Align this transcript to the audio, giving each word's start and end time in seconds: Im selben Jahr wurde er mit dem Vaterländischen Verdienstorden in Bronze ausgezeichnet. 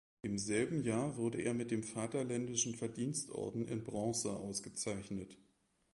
Im 0.23 0.39
selben 0.39 0.81
Jahr 0.81 1.15
wurde 1.15 1.39
er 1.43 1.53
mit 1.53 1.69
dem 1.69 1.83
Vaterländischen 1.83 2.73
Verdienstorden 2.73 3.67
in 3.67 3.83
Bronze 3.83 4.31
ausgezeichnet. 4.31 5.37